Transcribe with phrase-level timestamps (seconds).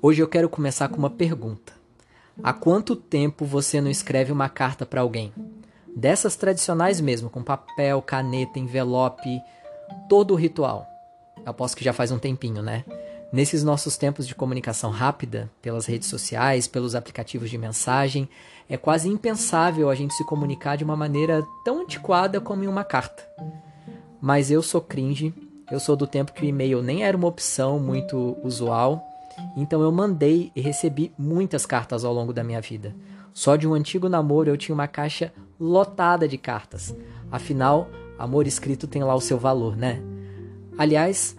[0.00, 1.72] Hoje eu quero começar com uma pergunta.
[2.40, 5.32] Há quanto tempo você não escreve uma carta para alguém?
[5.88, 9.42] Dessas tradicionais mesmo, com papel, caneta, envelope,
[10.08, 10.86] todo o ritual.
[11.38, 12.84] Eu aposto que já faz um tempinho, né?
[13.32, 18.28] Nesses nossos tempos de comunicação rápida, pelas redes sociais, pelos aplicativos de mensagem,
[18.70, 22.84] é quase impensável a gente se comunicar de uma maneira tão antiquada como em uma
[22.84, 23.28] carta.
[24.20, 25.34] Mas eu sou cringe,
[25.72, 29.07] eu sou do tempo que o e-mail nem era uma opção muito usual
[29.60, 32.94] então eu mandei e recebi muitas cartas ao longo da minha vida.
[33.32, 36.94] Só de um antigo namoro eu tinha uma caixa lotada de cartas.
[37.30, 40.02] Afinal, amor escrito tem lá o seu valor, né?
[40.76, 41.36] Aliás,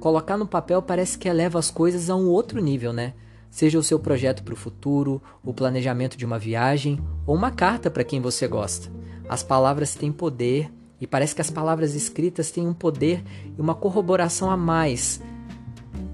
[0.00, 3.14] colocar no papel parece que eleva as coisas a um outro nível, né?
[3.50, 7.90] Seja o seu projeto para o futuro, o planejamento de uma viagem ou uma carta
[7.90, 8.90] para quem você gosta.
[9.28, 10.70] As palavras têm poder
[11.00, 13.24] e parece que as palavras escritas têm um poder
[13.56, 15.20] e uma corroboração a mais.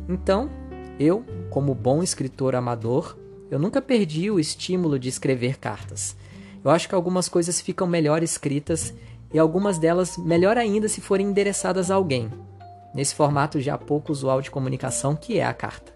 [0.09, 0.48] Então,
[1.03, 3.17] eu, como bom escritor amador,
[3.50, 6.17] eu nunca perdi o estímulo de escrever cartas.
[6.64, 8.94] Eu acho que algumas coisas ficam melhor escritas
[9.33, 12.31] e algumas delas melhor ainda se forem endereçadas a alguém,
[12.94, 15.92] nesse formato já pouco usual de comunicação que é a carta.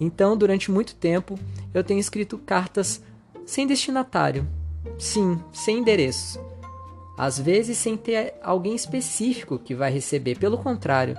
[0.00, 1.38] Então, durante muito tempo,
[1.72, 3.02] eu tenho escrito cartas
[3.44, 4.46] sem destinatário.
[4.98, 6.40] Sim, sem endereço.
[7.16, 11.16] Às vezes sem ter alguém específico que vai receber, pelo contrário,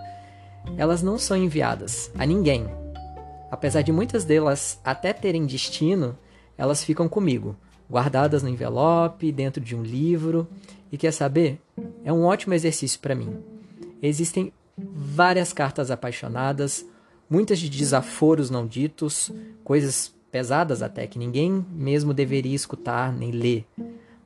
[0.77, 2.67] elas não são enviadas a ninguém.
[3.49, 6.17] Apesar de muitas delas até terem destino,
[6.57, 7.55] elas ficam comigo,
[7.89, 10.47] guardadas no envelope, dentro de um livro.
[10.91, 11.61] E quer saber?
[12.03, 13.37] É um ótimo exercício para mim.
[14.01, 16.85] Existem várias cartas apaixonadas,
[17.29, 19.31] muitas de desaforos não ditos,
[19.63, 23.65] coisas pesadas até que ninguém mesmo deveria escutar nem ler.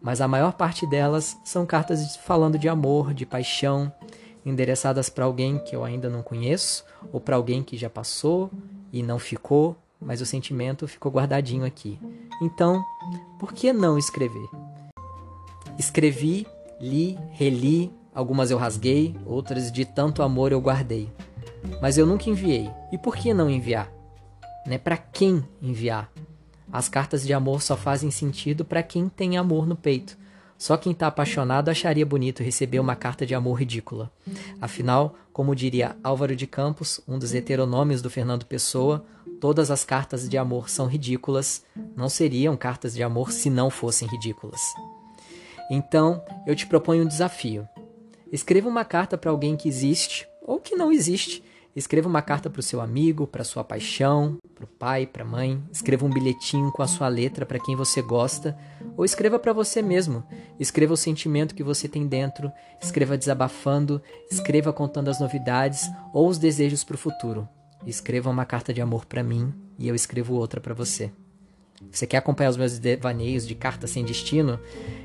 [0.02, 3.92] Mas a maior parte delas são cartas falando de amor, de paixão,
[4.44, 6.84] endereçadas para alguém que eu ainda não conheço
[7.14, 8.50] ou para alguém que já passou
[8.92, 12.00] e não ficou, mas o sentimento ficou guardadinho aqui.
[12.42, 12.84] Então,
[13.40, 14.48] por que não escrever?
[15.78, 16.48] Escrevi,
[16.80, 21.10] li, reli, algumas eu rasguei, outras de tanto amor eu guardei.
[21.82, 22.70] Mas eu nunca enviei.
[22.92, 23.92] E por que não enviar?
[24.66, 24.78] Né?
[24.78, 26.12] Para quem enviar?
[26.72, 30.18] As cartas de amor só fazem sentido para quem tem amor no peito.
[30.62, 34.12] Só quem está apaixonado acharia bonito receber uma carta de amor ridícula.
[34.62, 39.04] Afinal, como diria Álvaro de Campos, um dos heteronômios do Fernando Pessoa,
[39.40, 41.64] todas as cartas de amor são ridículas,
[41.96, 44.62] não seriam cartas de amor se não fossem ridículas.
[45.72, 47.68] Então, eu te proponho um desafio.
[48.32, 51.44] Escreva uma carta para alguém que existe ou que não existe
[51.74, 55.28] Escreva uma carta para o seu amigo, para sua paixão, para o pai, para a
[55.28, 55.62] mãe.
[55.72, 58.58] Escreva um bilhetinho com a sua letra para quem você gosta,
[58.96, 60.24] ou escreva para você mesmo.
[60.60, 66.38] Escreva o sentimento que você tem dentro, escreva desabafando, escreva contando as novidades ou os
[66.38, 67.48] desejos para o futuro.
[67.86, 71.12] Escreva uma carta de amor para mim e eu escrevo outra para você.
[71.90, 74.60] Você quer acompanhar os meus devaneios de carta sem destino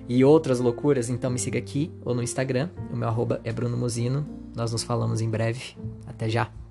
[0.09, 1.09] e outras loucuras?
[1.09, 2.69] Então me siga aqui ou no Instagram.
[2.93, 4.27] O meu arroba é Bruno Muzino.
[4.55, 5.77] Nós nos falamos em breve.
[6.07, 6.66] Até já!